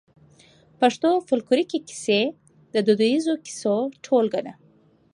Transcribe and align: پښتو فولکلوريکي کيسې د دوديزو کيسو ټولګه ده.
پښتو 0.79 1.09
فولکلوريکي 1.27 1.79
کيسې 1.87 2.21
د 2.73 2.75
دوديزو 2.87 3.33
کيسو 3.45 3.75
ټولګه 4.05 4.41
ده. 4.47 4.53